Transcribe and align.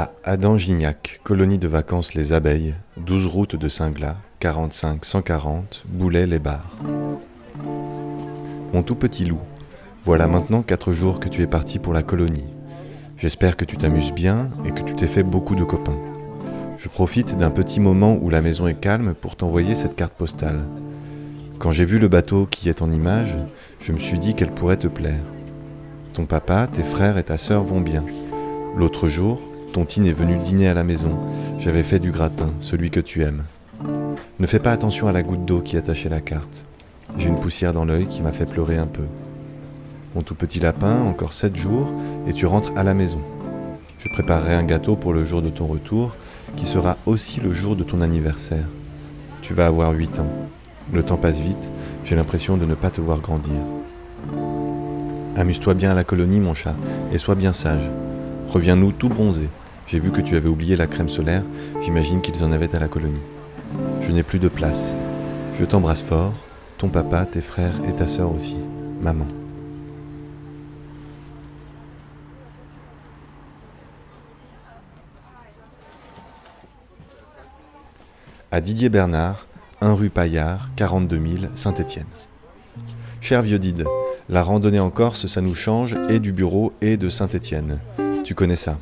À 0.00 0.10
Adam-Gignac, 0.22 1.20
colonie 1.24 1.58
de 1.58 1.66
vacances 1.66 2.14
Les 2.14 2.32
Abeilles, 2.32 2.76
12 2.98 3.26
route 3.26 3.56
de 3.56 3.66
Singlas, 3.66 4.14
45 4.38 5.04
140, 5.04 5.86
Boulay-les-Bars. 5.88 6.78
Mon 8.72 8.84
tout 8.84 8.94
petit 8.94 9.24
loup, 9.24 9.40
voilà 10.04 10.28
maintenant 10.28 10.62
4 10.62 10.92
jours 10.92 11.18
que 11.18 11.28
tu 11.28 11.42
es 11.42 11.48
parti 11.48 11.80
pour 11.80 11.92
la 11.92 12.04
colonie. 12.04 12.46
J'espère 13.16 13.56
que 13.56 13.64
tu 13.64 13.76
t'amuses 13.76 14.12
bien 14.12 14.46
et 14.64 14.70
que 14.70 14.82
tu 14.82 14.94
t'es 14.94 15.08
fait 15.08 15.24
beaucoup 15.24 15.56
de 15.56 15.64
copains. 15.64 15.98
Je 16.78 16.88
profite 16.88 17.36
d'un 17.36 17.50
petit 17.50 17.80
moment 17.80 18.16
où 18.20 18.30
la 18.30 18.40
maison 18.40 18.68
est 18.68 18.78
calme 18.78 19.16
pour 19.20 19.34
t'envoyer 19.34 19.74
cette 19.74 19.96
carte 19.96 20.14
postale. 20.14 20.60
Quand 21.58 21.72
j'ai 21.72 21.86
vu 21.86 21.98
le 21.98 22.06
bateau 22.06 22.46
qui 22.48 22.68
est 22.68 22.82
en 22.82 22.92
image, 22.92 23.36
je 23.80 23.92
me 23.92 23.98
suis 23.98 24.20
dit 24.20 24.34
qu'elle 24.34 24.54
pourrait 24.54 24.76
te 24.76 24.86
plaire. 24.86 25.24
Ton 26.12 26.24
papa, 26.24 26.68
tes 26.72 26.84
frères 26.84 27.18
et 27.18 27.24
ta 27.24 27.36
sœur 27.36 27.64
vont 27.64 27.80
bien. 27.80 28.04
L'autre 28.76 29.08
jour, 29.08 29.40
Tontine 29.78 30.06
est 30.06 30.12
venu 30.12 30.38
dîner 30.38 30.66
à 30.66 30.74
la 30.74 30.82
maison. 30.82 31.16
J'avais 31.60 31.84
fait 31.84 32.00
du 32.00 32.10
gratin, 32.10 32.50
celui 32.58 32.90
que 32.90 32.98
tu 32.98 33.22
aimes. 33.22 33.44
Ne 34.40 34.46
fais 34.48 34.58
pas 34.58 34.72
attention 34.72 35.06
à 35.06 35.12
la 35.12 35.22
goutte 35.22 35.44
d'eau 35.44 35.60
qui 35.60 35.76
attachait 35.76 36.08
la 36.08 36.20
carte. 36.20 36.64
J'ai 37.16 37.28
une 37.28 37.38
poussière 37.38 37.72
dans 37.72 37.84
l'œil 37.84 38.08
qui 38.08 38.20
m'a 38.20 38.32
fait 38.32 38.44
pleurer 38.44 38.76
un 38.76 38.88
peu. 38.88 39.04
Mon 40.16 40.22
tout 40.22 40.34
petit 40.34 40.58
lapin, 40.58 41.00
encore 41.02 41.32
sept 41.32 41.54
jours, 41.54 41.92
et 42.26 42.32
tu 42.32 42.44
rentres 42.44 42.72
à 42.74 42.82
la 42.82 42.92
maison. 42.92 43.20
Je 44.00 44.08
préparerai 44.08 44.54
un 44.54 44.64
gâteau 44.64 44.96
pour 44.96 45.12
le 45.12 45.24
jour 45.24 45.42
de 45.42 45.48
ton 45.48 45.68
retour, 45.68 46.16
qui 46.56 46.66
sera 46.66 46.96
aussi 47.06 47.38
le 47.38 47.52
jour 47.52 47.76
de 47.76 47.84
ton 47.84 48.00
anniversaire. 48.00 48.66
Tu 49.42 49.54
vas 49.54 49.66
avoir 49.66 49.92
huit 49.92 50.18
ans. 50.18 50.32
Le 50.92 51.04
temps 51.04 51.18
passe 51.18 51.38
vite, 51.38 51.70
j'ai 52.04 52.16
l'impression 52.16 52.56
de 52.56 52.64
ne 52.64 52.74
pas 52.74 52.90
te 52.90 53.00
voir 53.00 53.20
grandir. 53.20 53.60
Amuse-toi 55.36 55.74
bien 55.74 55.92
à 55.92 55.94
la 55.94 56.02
colonie, 56.02 56.40
mon 56.40 56.54
chat, 56.54 56.74
et 57.12 57.18
sois 57.18 57.36
bien 57.36 57.52
sage. 57.52 57.88
Reviens-nous 58.48 58.90
tout 58.90 59.08
bronzé. 59.08 59.48
J'ai 59.88 60.00
vu 60.00 60.10
que 60.10 60.20
tu 60.20 60.36
avais 60.36 60.50
oublié 60.50 60.76
la 60.76 60.86
crème 60.86 61.08
solaire, 61.08 61.42
j'imagine 61.80 62.20
qu'ils 62.20 62.44
en 62.44 62.52
avaient 62.52 62.74
à 62.76 62.78
la 62.78 62.88
colonie. 62.88 63.22
Je 64.02 64.12
n'ai 64.12 64.22
plus 64.22 64.38
de 64.38 64.48
place. 64.48 64.92
Je 65.58 65.64
t'embrasse 65.64 66.02
fort, 66.02 66.34
ton 66.76 66.88
papa, 66.88 67.24
tes 67.24 67.40
frères 67.40 67.80
et 67.88 67.94
ta 67.94 68.06
sœur 68.06 68.30
aussi, 68.30 68.58
maman. 69.00 69.26
À 78.50 78.60
Didier 78.60 78.90
Bernard, 78.90 79.46
1 79.80 79.94
rue 79.94 80.10
Paillard, 80.10 80.68
42 80.76 81.16
000, 81.16 81.52
Saint-Étienne. 81.54 82.04
Cher 83.22 83.40
vieux 83.40 83.58
Dide, 83.58 83.86
la 84.28 84.42
randonnée 84.42 84.80
en 84.80 84.90
Corse, 84.90 85.26
ça 85.26 85.40
nous 85.40 85.54
change, 85.54 85.96
et 86.10 86.20
du 86.20 86.32
bureau 86.32 86.72
et 86.82 86.98
de 86.98 87.08
Saint-Étienne. 87.08 87.78
Tu 88.24 88.34
connais 88.34 88.56
ça. 88.56 88.76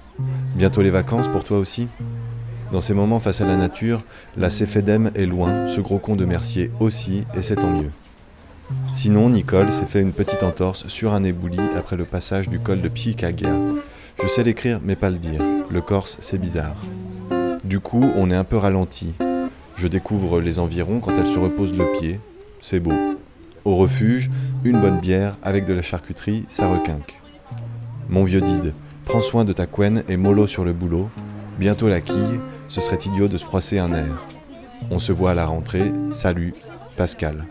Bientôt 0.57 0.81
les 0.81 0.89
vacances 0.89 1.29
pour 1.29 1.45
toi 1.45 1.59
aussi 1.59 1.87
Dans 2.73 2.81
ces 2.81 2.95
moments 2.95 3.21
face 3.21 3.43
à 3.43 3.47
la 3.47 3.57
nature, 3.57 3.99
la 4.39 4.49
Céphédème 4.49 5.11
est 5.15 5.27
loin, 5.27 5.69
ce 5.69 5.83
gros 5.83 5.99
con 5.99 6.17
de 6.17 6.25
Mercier 6.25 6.71
aussi, 6.81 7.25
et 7.37 7.43
c'est 7.43 7.57
tant 7.57 7.71
mieux. 7.71 7.91
Sinon, 8.91 9.29
Nicole 9.29 9.71
s'est 9.71 9.85
fait 9.85 10.01
une 10.01 10.15
petite 10.15 10.43
entorse 10.43 10.89
sur 10.89 11.13
un 11.13 11.25
ébouli 11.25 11.59
après 11.77 11.97
le 11.97 12.07
passage 12.07 12.49
du 12.49 12.59
col 12.59 12.81
de 12.81 12.89
Picagia. 12.89 13.51
Je 14.23 14.27
sais 14.29 14.45
l'écrire, 14.45 14.81
mais 14.83 14.97
pas 14.97 15.11
le 15.11 15.19
dire. 15.19 15.43
Le 15.71 15.83
corse, 15.83 16.17
c'est 16.21 16.39
bizarre. 16.39 16.77
Du 17.63 17.79
coup, 17.79 18.07
on 18.17 18.31
est 18.31 18.35
un 18.37 18.45
peu 18.45 18.57
ralenti. 18.57 19.13
Je 19.77 19.89
découvre 19.89 20.41
les 20.41 20.59
environs 20.59 21.01
quand 21.01 21.13
elle 21.19 21.27
se 21.27 21.39
repose 21.39 21.77
le 21.77 21.85
pied. 22.01 22.19
C'est 22.61 22.81
beau. 22.81 22.95
Au 23.67 23.77
refuge, 23.77 24.31
une 24.65 24.81
bonne 24.81 25.01
bière 25.01 25.37
avec 25.43 25.67
de 25.67 25.75
la 25.75 25.83
charcuterie, 25.83 26.47
ça 26.49 26.67
requinque. 26.67 27.21
Mon 28.09 28.25
vieux 28.25 28.41
Dide, 28.41 28.73
prends 29.07 29.21
soin 29.21 29.45
de 29.45 29.53
ta 29.55 29.67
couenne 29.67 30.03
et 30.09 30.19
mollo 30.19 30.47
sur 30.47 30.65
le 30.65 30.75
boulot. 30.75 31.09
Bientôt 31.59 31.89
la 31.89 32.03
quille, 32.03 32.41
ce 32.69 32.83
serait 32.83 32.99
idiot 33.07 33.29
de 33.29 33.39
se 33.39 33.45
froisser 33.45 33.79
un 33.79 33.95
air. 33.95 34.27
On 34.91 34.99
se 34.99 35.13
voit 35.13 35.31
à 35.31 35.35
la 35.35 35.47
rentrée. 35.47 35.93
Salut, 36.11 36.53
Pascal. 36.97 37.47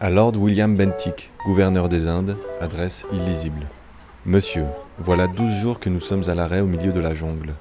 À 0.00 0.10
Lord 0.10 0.36
William 0.36 0.76
Bentinck, 0.76 1.30
gouverneur 1.44 1.88
des 1.88 2.08
Indes, 2.08 2.36
adresse 2.60 3.06
illisible. 3.12 3.66
Monsieur, 4.26 4.64
voilà 4.98 5.28
douze 5.28 5.54
jours 5.62 5.78
que 5.78 5.90
nous 5.90 6.00
sommes 6.00 6.28
à 6.28 6.34
l'arrêt 6.34 6.60
au 6.60 6.66
milieu 6.66 6.92
de 6.92 7.00
la 7.00 7.14
jungle. 7.14 7.54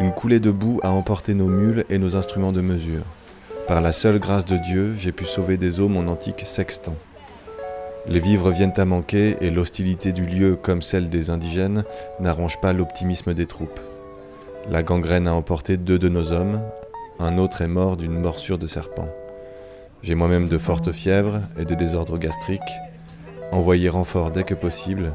Une 0.00 0.12
coulée 0.12 0.40
de 0.40 0.50
boue 0.50 0.80
a 0.82 0.90
emporté 0.90 1.34
nos 1.34 1.48
mules 1.48 1.84
et 1.90 1.98
nos 1.98 2.16
instruments 2.16 2.52
de 2.52 2.62
mesure. 2.62 3.04
Par 3.68 3.80
la 3.80 3.92
seule 3.92 4.18
grâce 4.18 4.46
de 4.46 4.56
Dieu, 4.56 4.94
j'ai 4.96 5.12
pu 5.12 5.24
sauver 5.24 5.58
des 5.58 5.78
eaux 5.78 5.88
mon 5.88 6.08
antique 6.08 6.42
sextant. 6.44 6.96
Les 8.06 8.18
vivres 8.18 8.50
viennent 8.50 8.74
à 8.76 8.84
manquer 8.84 9.36
et 9.40 9.50
l'hostilité 9.50 10.12
du 10.12 10.24
lieu, 10.24 10.56
comme 10.56 10.82
celle 10.82 11.08
des 11.08 11.30
indigènes, 11.30 11.84
n'arrange 12.18 12.60
pas 12.60 12.72
l'optimisme 12.72 13.32
des 13.32 13.46
troupes. 13.46 13.80
La 14.68 14.82
gangrène 14.82 15.28
a 15.28 15.34
emporté 15.34 15.76
deux 15.76 15.98
de 15.98 16.08
nos 16.08 16.32
hommes, 16.32 16.60
un 17.20 17.38
autre 17.38 17.62
est 17.62 17.68
mort 17.68 17.96
d'une 17.96 18.18
morsure 18.18 18.58
de 18.58 18.66
serpent. 18.66 19.08
J'ai 20.02 20.16
moi-même 20.16 20.48
de 20.48 20.58
fortes 20.58 20.90
fièvres 20.90 21.42
et 21.56 21.64
des 21.64 21.76
désordres 21.76 22.18
gastriques. 22.18 22.60
Envoyez 23.52 23.88
renfort 23.88 24.32
dès 24.32 24.42
que 24.42 24.54
possible, 24.54 25.12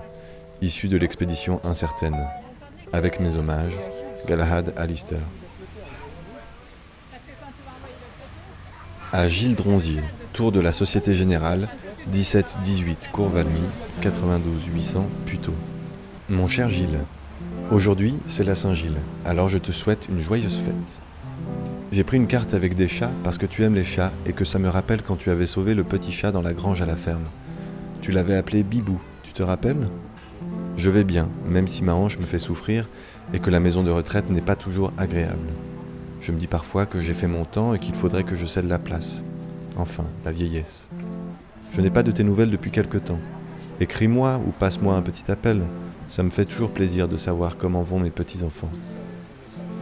issu 0.61 0.87
de 0.87 0.95
l'expédition 0.95 1.59
incertaine. 1.65 2.25
Avec 2.93 3.19
mes 3.19 3.35
hommages, 3.35 3.77
Galahad 4.27 4.73
Alister. 4.77 5.17
À 9.11 9.27
Gilles 9.27 9.55
Dronzier, 9.55 10.01
tour 10.31 10.53
de 10.53 10.61
la 10.61 10.71
Société 10.71 11.15
Générale, 11.15 11.67
17-18 12.13 13.11
Cour 13.11 13.27
Valmy, 13.29 13.51
92 14.01 14.67
800 14.73 15.05
Puteaux. 15.25 15.53
Mon 16.29 16.47
cher 16.47 16.69
Gilles, 16.69 16.99
aujourd'hui 17.69 18.15
c'est 18.27 18.45
la 18.45 18.55
Saint-Gilles, 18.55 19.01
alors 19.25 19.49
je 19.49 19.57
te 19.57 19.73
souhaite 19.73 20.07
une 20.09 20.21
joyeuse 20.21 20.55
fête. 20.55 20.99
J'ai 21.91 22.05
pris 22.05 22.15
une 22.15 22.27
carte 22.27 22.53
avec 22.53 22.75
des 22.75 22.87
chats 22.87 23.11
parce 23.23 23.37
que 23.37 23.45
tu 23.45 23.63
aimes 23.63 23.75
les 23.75 23.83
chats 23.83 24.13
et 24.25 24.31
que 24.31 24.45
ça 24.45 24.57
me 24.57 24.69
rappelle 24.69 25.01
quand 25.03 25.17
tu 25.17 25.31
avais 25.31 25.45
sauvé 25.45 25.73
le 25.73 25.83
petit 25.83 26.13
chat 26.13 26.31
dans 26.31 26.41
la 26.41 26.53
grange 26.53 26.81
à 26.81 26.85
la 26.85 26.95
ferme. 26.95 27.25
Tu 28.01 28.11
l'avais 28.11 28.35
appelé 28.35 28.63
Bibou, 28.63 29.01
tu 29.23 29.33
te 29.33 29.43
rappelles? 29.43 29.89
Je 30.77 30.89
vais 30.89 31.03
bien, 31.03 31.27
même 31.45 31.67
si 31.67 31.83
ma 31.83 31.93
hanche 31.93 32.17
me 32.17 32.23
fait 32.23 32.39
souffrir 32.39 32.87
et 33.33 33.39
que 33.39 33.49
la 33.49 33.59
maison 33.59 33.83
de 33.83 33.91
retraite 33.91 34.29
n'est 34.29 34.41
pas 34.41 34.55
toujours 34.55 34.93
agréable. 34.97 35.49
Je 36.21 36.31
me 36.31 36.37
dis 36.37 36.47
parfois 36.47 36.85
que 36.85 37.01
j'ai 37.01 37.13
fait 37.13 37.27
mon 37.27 37.43
temps 37.43 37.73
et 37.73 37.79
qu'il 37.79 37.95
faudrait 37.95 38.23
que 38.23 38.35
je 38.35 38.45
cède 38.45 38.67
la 38.67 38.79
place. 38.79 39.23
Enfin, 39.75 40.05
la 40.23 40.31
vieillesse. 40.31 40.87
Je 41.71 41.81
n'ai 41.81 41.89
pas 41.89 42.03
de 42.03 42.11
tes 42.11 42.23
nouvelles 42.23 42.49
depuis 42.49 42.71
quelque 42.71 42.97
temps. 42.97 43.19
Écris-moi 43.79 44.41
ou 44.45 44.51
passe-moi 44.51 44.95
un 44.95 45.01
petit 45.01 45.31
appel. 45.31 45.61
Ça 46.07 46.23
me 46.23 46.29
fait 46.29 46.45
toujours 46.45 46.71
plaisir 46.71 47.07
de 47.07 47.17
savoir 47.17 47.57
comment 47.57 47.83
vont 47.83 47.99
mes 47.99 48.09
petits-enfants. 48.09 48.71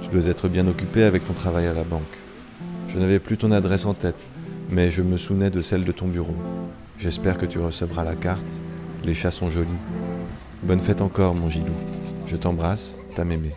Tu 0.01 0.09
dois 0.09 0.27
être 0.27 0.47
bien 0.49 0.67
occupé 0.67 1.03
avec 1.03 1.25
ton 1.25 1.33
travail 1.33 1.67
à 1.67 1.73
la 1.73 1.83
banque. 1.83 2.01
Je 2.89 2.99
n'avais 2.99 3.19
plus 3.19 3.37
ton 3.37 3.51
adresse 3.51 3.85
en 3.85 3.93
tête, 3.93 4.27
mais 4.69 4.91
je 4.91 5.01
me 5.01 5.17
souvenais 5.17 5.49
de 5.49 5.61
celle 5.61 5.83
de 5.83 5.91
ton 5.91 6.07
bureau. 6.07 6.35
J'espère 6.97 7.37
que 7.37 7.45
tu 7.45 7.59
recevras 7.59 8.03
la 8.03 8.15
carte. 8.15 8.59
Les 9.03 9.13
chats 9.13 9.31
sont 9.31 9.49
jolis. 9.49 9.67
Bonne 10.63 10.79
fête 10.79 11.01
encore, 11.01 11.35
mon 11.35 11.49
Gilou. 11.49 11.73
Je 12.25 12.35
t'embrasse, 12.35 12.95
ta 13.15 13.23
mémé. 13.23 13.51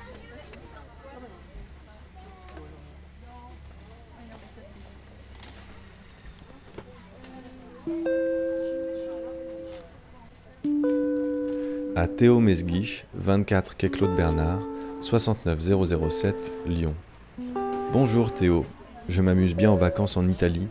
À 12.00 12.06
Théo 12.06 12.38
Mesguiche, 12.38 13.06
24 13.14 13.76
quai 13.76 13.90
Claude 13.90 14.14
Bernard, 14.14 14.60
69007 15.00 16.52
Lyon. 16.64 16.94
Bonjour 17.92 18.32
Théo, 18.32 18.64
je 19.08 19.20
m'amuse 19.20 19.56
bien 19.56 19.72
en 19.72 19.76
vacances 19.76 20.16
en 20.16 20.28
Italie. 20.28 20.68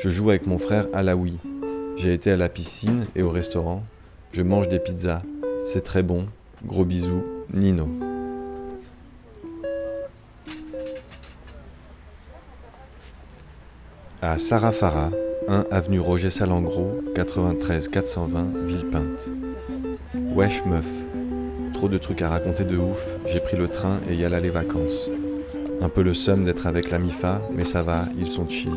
Je 0.00 0.10
joue 0.10 0.30
avec 0.30 0.46
mon 0.46 0.58
frère 0.58 0.86
Alaoui. 0.92 1.38
J'ai 1.96 2.14
été 2.14 2.30
à 2.30 2.36
la 2.36 2.48
piscine 2.48 3.08
et 3.16 3.22
au 3.24 3.30
restaurant. 3.30 3.82
Je 4.30 4.42
mange 4.42 4.68
des 4.68 4.78
pizzas. 4.78 5.22
C'est 5.64 5.82
très 5.82 6.04
bon. 6.04 6.26
Gros 6.64 6.84
bisous, 6.84 7.24
Nino. 7.52 7.88
À 14.22 14.38
Sarafara, 14.38 15.10
1 15.48 15.64
avenue 15.72 15.98
Roger 15.98 16.30
Salengro, 16.30 17.00
93 17.16 17.88
420 17.88 18.66
Villepinte. 18.66 19.32
Wesh 20.14 20.64
meuf. 20.66 20.86
Trop 21.74 21.88
de 21.88 21.98
trucs 21.98 22.22
à 22.22 22.28
raconter 22.28 22.64
de 22.64 22.76
ouf, 22.76 23.16
j'ai 23.26 23.40
pris 23.40 23.56
le 23.56 23.68
train 23.68 23.98
et 24.08 24.14
y 24.14 24.24
alla 24.24 24.40
les 24.40 24.50
vacances. 24.50 25.10
Un 25.80 25.88
peu 25.88 26.02
le 26.02 26.14
seum 26.14 26.44
d'être 26.44 26.66
avec 26.66 26.90
la 26.90 26.98
MIFA, 26.98 27.40
mais 27.52 27.64
ça 27.64 27.82
va, 27.82 28.06
ils 28.18 28.26
sont 28.26 28.48
chill. 28.48 28.74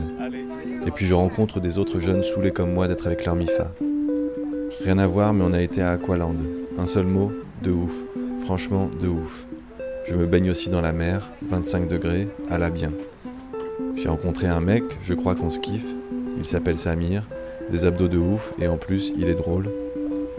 Et 0.86 0.92
puis 0.92 1.06
je 1.06 1.14
rencontre 1.14 1.60
des 1.60 1.78
autres 1.78 2.00
jeunes 2.00 2.24
saoulés 2.24 2.52
comme 2.52 2.74
moi 2.74 2.88
d'être 2.88 3.08
avec 3.08 3.26
leur 3.26 3.36
MIFA. 3.36 3.74
Rien 4.84 4.98
à 5.00 5.08
voir, 5.08 5.34
mais 5.34 5.44
on 5.46 5.54
a 5.54 5.62
été 5.62 5.82
à 5.82 5.92
Aqualand. 5.92 6.36
Un 6.78 6.86
seul 6.86 7.06
mot, 7.06 7.32
de 7.62 7.72
ouf. 7.72 7.94
Franchement, 8.46 8.90
de 9.02 9.08
ouf. 9.08 9.46
Je 10.06 10.16
me 10.16 10.26
baigne 10.26 10.50
aussi 10.50 10.70
dans 10.70 10.82
la 10.82 10.92
mer, 10.92 11.30
25 11.50 11.88
degrés, 11.88 12.28
à 12.50 12.58
la 12.58 12.70
bien. 12.70 12.92
J'ai 13.96 14.10
rencontré 14.10 14.48
un 14.48 14.60
mec, 14.60 14.84
je 15.02 15.14
crois 15.14 15.36
qu'on 15.36 15.50
se 15.50 15.60
kiffe. 15.60 15.88
Il 16.38 16.46
s'appelle 16.46 16.78
Samir, 16.78 17.28
des 17.70 17.86
abdos 17.86 18.08
de 18.08 18.18
ouf, 18.18 18.54
et 18.60 18.68
en 18.68 18.78
plus, 18.78 19.14
il 19.18 19.30
est 19.30 19.36
drôle. 19.36 19.70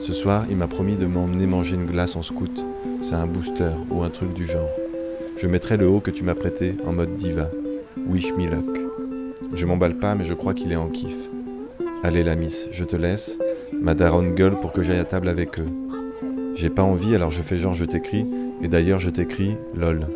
Ce 0.00 0.12
soir, 0.12 0.44
il 0.50 0.56
m'a 0.56 0.66
promis 0.66 0.96
de 0.96 1.06
m'emmener 1.06 1.46
manger 1.46 1.74
une 1.76 1.86
glace 1.86 2.16
en 2.16 2.22
scout. 2.22 2.64
C'est 3.02 3.14
un 3.14 3.26
booster 3.26 3.70
ou 3.90 4.02
un 4.02 4.10
truc 4.10 4.32
du 4.34 4.46
genre. 4.46 4.68
Je 5.36 5.46
mettrai 5.46 5.76
le 5.76 5.88
haut 5.88 6.00
que 6.00 6.10
tu 6.10 6.24
m'as 6.24 6.34
prêté 6.34 6.76
en 6.86 6.92
mode 6.92 7.16
diva. 7.16 7.50
Wish 8.08 8.32
me 8.34 8.46
luck. 8.46 8.80
Je 9.52 9.66
m'emballe 9.66 9.98
pas, 9.98 10.14
mais 10.14 10.24
je 10.24 10.34
crois 10.34 10.54
qu'il 10.54 10.72
est 10.72 10.76
en 10.76 10.88
kiff. 10.88 11.16
Allez, 12.02 12.22
la 12.22 12.36
miss, 12.36 12.68
je 12.72 12.84
te 12.84 12.96
laisse. 12.96 13.38
Ma 13.72 13.94
daronne 13.94 14.34
gueule 14.34 14.58
pour 14.60 14.72
que 14.72 14.82
j'aille 14.82 14.98
à 14.98 15.04
table 15.04 15.28
avec 15.28 15.58
eux. 15.58 15.68
J'ai 16.54 16.70
pas 16.70 16.82
envie, 16.82 17.14
alors 17.14 17.30
je 17.30 17.42
fais 17.42 17.58
genre 17.58 17.74
je 17.74 17.84
t'écris, 17.84 18.26
et 18.62 18.68
d'ailleurs 18.68 18.98
je 18.98 19.10
t'écris 19.10 19.56
lol. 19.74 20.06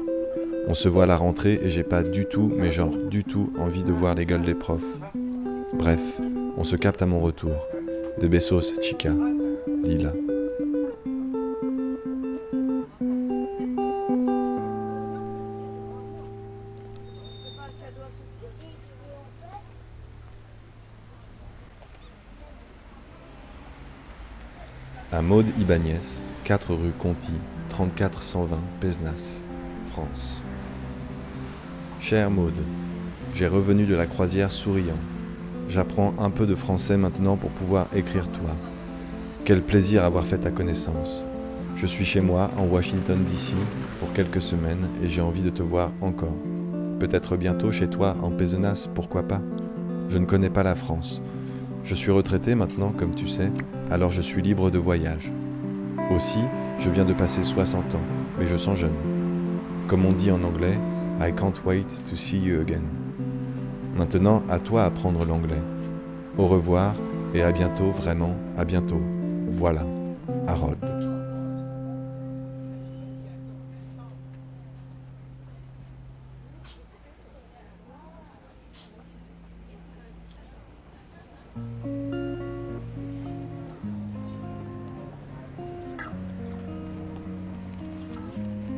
On 0.68 0.74
se 0.74 0.88
voit 0.88 1.04
à 1.04 1.06
la 1.06 1.16
rentrée 1.16 1.58
et 1.62 1.70
j'ai 1.70 1.82
pas 1.82 2.02
du 2.02 2.26
tout, 2.26 2.52
mais 2.56 2.70
genre 2.70 2.94
du 2.94 3.24
tout, 3.24 3.52
envie 3.58 3.84
de 3.84 3.92
voir 3.92 4.14
les 4.14 4.26
gueules 4.26 4.44
des 4.44 4.54
profs. 4.54 4.98
Bref, 5.72 6.20
on 6.56 6.64
se 6.64 6.76
capte 6.76 7.02
à 7.02 7.06
mon 7.06 7.20
retour. 7.20 7.52
Des 8.20 8.28
besos, 8.28 8.74
chica. 8.82 9.12
Lila. 9.68 10.12
À 25.12 25.22
Maude 25.22 25.46
Ibanez, 25.58 25.98
4 26.44 26.74
rue 26.74 26.92
Conti, 26.98 27.32
34 27.68 28.22
120 28.22 28.56
Pesnas, 28.80 29.44
France. 29.90 30.06
Chère 32.00 32.30
Maude, 32.30 32.54
j'ai 33.34 33.48
revenu 33.48 33.84
de 33.84 33.94
la 33.94 34.06
croisière 34.06 34.50
souriant. 34.50 34.96
J'apprends 35.68 36.14
un 36.18 36.30
peu 36.30 36.46
de 36.46 36.54
français 36.54 36.96
maintenant 36.96 37.36
pour 37.36 37.50
pouvoir 37.50 37.88
écrire 37.94 38.28
toi. 38.28 38.56
Quel 39.48 39.62
plaisir 39.62 40.04
avoir 40.04 40.26
fait 40.26 40.36
ta 40.36 40.50
connaissance. 40.50 41.24
Je 41.74 41.86
suis 41.86 42.04
chez 42.04 42.20
moi 42.20 42.50
en 42.58 42.66
Washington 42.66 43.24
DC 43.24 43.54
pour 43.98 44.12
quelques 44.12 44.42
semaines 44.42 44.88
et 45.02 45.08
j'ai 45.08 45.22
envie 45.22 45.40
de 45.40 45.48
te 45.48 45.62
voir 45.62 45.90
encore. 46.02 46.36
Peut-être 47.00 47.38
bientôt 47.38 47.70
chez 47.70 47.88
toi 47.88 48.14
en 48.20 48.30
Pézenas, 48.30 48.88
pourquoi 48.94 49.22
pas 49.22 49.40
Je 50.10 50.18
ne 50.18 50.26
connais 50.26 50.50
pas 50.50 50.62
la 50.62 50.74
France. 50.74 51.22
Je 51.82 51.94
suis 51.94 52.10
retraité 52.10 52.54
maintenant, 52.54 52.92
comme 52.92 53.14
tu 53.14 53.26
sais, 53.26 53.50
alors 53.90 54.10
je 54.10 54.20
suis 54.20 54.42
libre 54.42 54.70
de 54.70 54.76
voyage. 54.76 55.32
Aussi, 56.14 56.40
je 56.78 56.90
viens 56.90 57.06
de 57.06 57.14
passer 57.14 57.42
60 57.42 57.94
ans, 57.94 58.04
mais 58.38 58.46
je 58.46 58.56
sens 58.58 58.78
jeune. 58.78 58.92
Comme 59.86 60.04
on 60.04 60.12
dit 60.12 60.30
en 60.30 60.42
anglais, 60.42 60.78
I 61.22 61.32
can't 61.34 61.64
wait 61.64 61.86
to 62.04 62.16
see 62.16 62.38
you 62.38 62.60
again. 62.60 62.84
Maintenant, 63.96 64.42
à 64.50 64.58
toi 64.58 64.84
apprendre 64.84 65.24
l'anglais. 65.24 65.62
Au 66.36 66.48
revoir 66.48 66.94
et 67.32 67.42
à 67.42 67.50
bientôt, 67.50 67.92
vraiment, 67.92 68.36
à 68.54 68.66
bientôt. 68.66 69.00
Voilà, 69.50 69.84
Harold. 70.46 70.78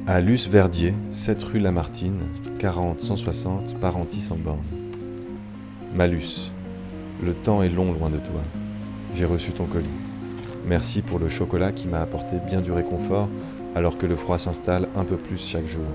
À 0.06 0.20
Luce 0.20 0.48
Verdier, 0.48 0.94
7 1.10 1.42
rue 1.42 1.58
Lamartine, 1.58 2.20
40 2.58 3.00
160 3.00 3.78
Parentis 3.80 4.28
en 4.30 4.36
borne. 4.36 4.58
Malus, 5.94 6.50
le 7.22 7.34
temps 7.34 7.62
est 7.62 7.68
long 7.68 7.92
loin 7.92 8.10
de 8.10 8.18
toi. 8.18 8.40
J'ai 9.14 9.24
reçu 9.24 9.52
ton 9.52 9.66
colis. 9.66 10.09
Merci 10.66 11.02
pour 11.02 11.18
le 11.18 11.28
chocolat 11.28 11.72
qui 11.72 11.88
m'a 11.88 12.00
apporté 12.00 12.36
bien 12.38 12.60
du 12.60 12.72
réconfort 12.72 13.28
alors 13.74 13.98
que 13.98 14.06
le 14.06 14.16
froid 14.16 14.38
s'installe 14.38 14.88
un 14.96 15.04
peu 15.04 15.16
plus 15.16 15.38
chaque 15.38 15.66
jour. 15.66 15.86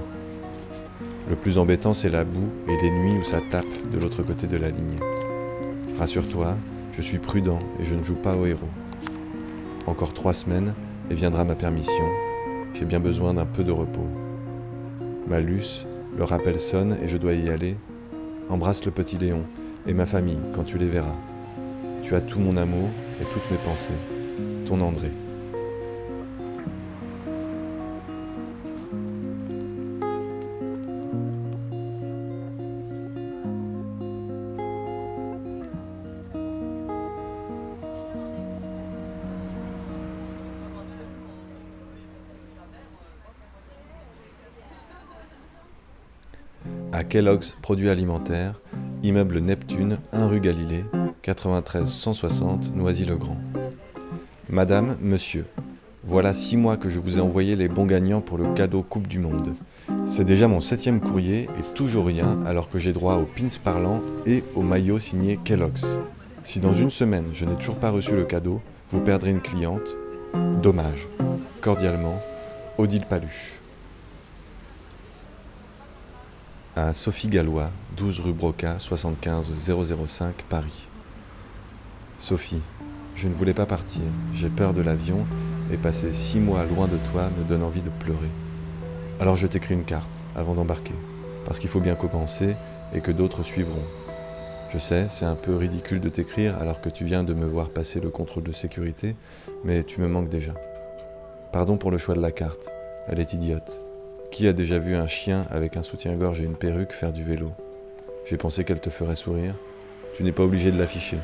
Le 1.29 1.35
plus 1.35 1.57
embêtant, 1.57 1.93
c'est 1.93 2.09
la 2.09 2.23
boue 2.23 2.49
et 2.67 2.81
les 2.81 2.91
nuits 2.91 3.17
où 3.19 3.23
ça 3.23 3.39
tape 3.51 3.65
de 3.91 3.99
l'autre 3.99 4.23
côté 4.23 4.47
de 4.47 4.57
la 4.57 4.69
ligne. 4.69 4.97
Rassure-toi, 5.99 6.55
je 6.93 7.01
suis 7.01 7.19
prudent 7.19 7.59
et 7.79 7.85
je 7.85 7.95
ne 7.95 8.03
joue 8.03 8.15
pas 8.15 8.35
au 8.35 8.45
héros. 8.45 8.69
Encore 9.87 10.13
trois 10.13 10.33
semaines 10.33 10.73
et 11.09 11.15
viendra 11.15 11.45
ma 11.45 11.55
permission 11.55 12.03
j'ai 12.77 12.85
bien 12.85 12.99
besoin 12.99 13.33
d'un 13.33 13.45
peu 13.45 13.63
de 13.63 13.71
repos. 13.71 14.07
Malus, 15.27 15.85
le 16.17 16.23
rappel 16.23 16.59
sonne 16.59 16.97
et 17.01 17.07
je 17.07 17.17
dois 17.17 17.33
y 17.33 17.49
aller. 17.49 17.77
Embrasse 18.49 18.85
le 18.85 18.91
petit 18.91 19.17
Léon 19.17 19.43
et 19.87 19.93
ma 19.93 20.05
famille 20.05 20.39
quand 20.53 20.63
tu 20.63 20.77
les 20.77 20.87
verras. 20.87 21.15
Tu 22.03 22.15
as 22.15 22.21
tout 22.21 22.39
mon 22.39 22.57
amour 22.57 22.89
et 23.21 23.25
toutes 23.33 23.49
mes 23.49 23.57
pensées. 23.57 24.14
Ton 24.65 24.81
André. 24.81 25.11
à 46.91 47.03
Kellogg's 47.03 47.57
Produits 47.61 47.89
Alimentaires, 47.89 48.61
immeuble 49.03 49.39
Neptune, 49.39 49.97
1 50.13 50.27
rue 50.27 50.39
Galilée, 50.39 50.85
93 51.23 51.89
160 51.89 52.73
Noisy-le-Grand. 52.73 53.37
Madame, 54.49 54.97
monsieur, 55.01 55.45
voilà 56.03 56.31
six 56.31 56.55
mois 56.55 56.77
que 56.77 56.89
je 56.89 56.99
vous 56.99 57.17
ai 57.17 57.21
envoyé 57.21 57.55
les 57.55 57.67
bons 57.67 57.87
gagnants 57.87 58.21
pour 58.21 58.37
le 58.37 58.53
cadeau 58.53 58.83
Coupe 58.83 59.07
du 59.07 59.17
Monde. 59.17 59.55
C'est 60.05 60.23
déjà 60.23 60.47
mon 60.47 60.61
septième 60.61 61.01
courrier 61.01 61.49
et 61.57 61.73
toujours 61.73 62.05
rien 62.05 62.39
alors 62.45 62.69
que 62.69 62.77
j'ai 62.77 62.93
droit 62.93 63.15
aux 63.15 63.25
pins 63.25 63.47
parlants 63.63 64.01
et 64.27 64.43
au 64.53 64.61
maillot 64.61 64.99
signé 64.99 65.39
Kellogg's. 65.43 65.85
Si 66.43 66.59
dans 66.59 66.73
une 66.73 66.91
semaine 66.91 67.29
je 67.33 67.45
n'ai 67.45 67.55
toujours 67.55 67.77
pas 67.77 67.89
reçu 67.89 68.15
le 68.15 68.23
cadeau, 68.23 68.61
vous 68.91 68.99
perdrez 68.99 69.31
une 69.31 69.41
cliente. 69.41 69.95
Dommage. 70.61 71.07
Cordialement, 71.61 72.21
Odile 72.77 73.05
Paluche 73.09 73.53
à 76.75 76.93
Sophie 76.93 77.29
Gallois, 77.29 77.71
12 77.95 78.19
rue 78.19 78.33
Broca, 78.33 78.75
75 78.79 79.49
005 80.05 80.43
Paris. 80.49 80.87
Sophie, 82.19 82.61
je 83.15 83.27
ne 83.27 83.33
voulais 83.33 83.53
pas 83.53 83.65
partir, 83.65 84.01
j'ai 84.33 84.49
peur 84.49 84.73
de 84.73 84.81
l'avion 84.81 85.25
et 85.71 85.77
passer 85.77 86.11
six 86.11 86.39
mois 86.39 86.65
loin 86.65 86.87
de 86.87 86.97
toi 87.11 87.29
me 87.37 87.43
donne 87.43 87.63
envie 87.63 87.81
de 87.81 87.89
pleurer. 87.89 88.29
Alors 89.19 89.35
je 89.35 89.47
t'écris 89.47 89.73
une 89.73 89.85
carte 89.85 90.25
avant 90.35 90.53
d'embarquer, 90.53 90.93
parce 91.45 91.59
qu'il 91.59 91.69
faut 91.69 91.79
bien 91.79 91.95
commencer 91.95 92.55
et 92.93 92.99
que 92.99 93.11
d'autres 93.11 93.43
suivront. 93.43 93.83
Je 94.73 94.77
sais, 94.77 95.05
c'est 95.07 95.25
un 95.25 95.35
peu 95.35 95.55
ridicule 95.55 96.01
de 96.01 96.09
t'écrire 96.09 96.57
alors 96.57 96.81
que 96.81 96.89
tu 96.89 97.05
viens 97.05 97.23
de 97.23 97.33
me 97.33 97.45
voir 97.45 97.69
passer 97.69 98.01
le 98.01 98.09
contrôle 98.09 98.43
de 98.43 98.51
sécurité, 98.51 99.15
mais 99.63 99.83
tu 99.83 100.01
me 100.01 100.07
manques 100.07 100.29
déjà. 100.29 100.53
Pardon 101.53 101.77
pour 101.77 101.91
le 101.91 101.97
choix 101.97 102.15
de 102.15 102.21
la 102.21 102.31
carte, 102.31 102.69
elle 103.07 103.19
est 103.19 103.33
idiote. 103.33 103.81
Qui 104.31 104.47
a 104.47 104.53
déjà 104.53 104.79
vu 104.79 104.95
un 104.95 105.07
chien 105.07 105.45
avec 105.49 105.77
un 105.77 105.83
soutien-gorge 105.83 106.41
et 106.41 106.45
une 106.45 106.57
perruque 106.57 106.91
faire 106.91 107.13
du 107.13 107.23
vélo? 107.23 107.51
J'ai 108.25 108.37
pensé 108.37 108.65
qu'elle 108.65 108.81
te 108.81 108.89
ferait 108.89 109.15
sourire. 109.15 109.55
Tu 110.15 110.23
n'es 110.23 110.33
pas 110.33 110.43
obligé 110.43 110.71
de 110.71 110.77
l'afficher. 110.77 111.17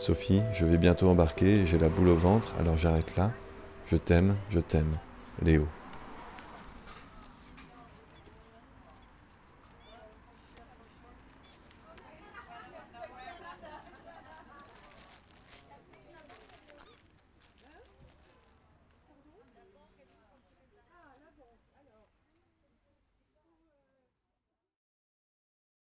Sophie, 0.00 0.40
je 0.54 0.64
vais 0.64 0.78
bientôt 0.78 1.10
embarquer, 1.10 1.66
j'ai 1.66 1.76
la 1.76 1.90
boule 1.90 2.08
au 2.08 2.16
ventre, 2.16 2.54
alors 2.58 2.78
j'arrête 2.78 3.14
là. 3.18 3.32
Je 3.84 3.98
t'aime, 3.98 4.34
je 4.48 4.58
t'aime. 4.58 4.94
Léo. 5.42 5.66